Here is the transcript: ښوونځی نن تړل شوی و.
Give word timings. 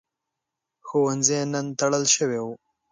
ښوونځی 0.87 1.39
نن 1.53 1.65
تړل 1.79 2.03
شوی 2.15 2.39
و. 2.45 2.47